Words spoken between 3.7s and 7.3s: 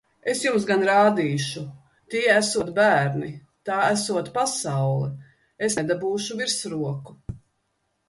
Tā esot pasaule! Es nedabūšu virsroku!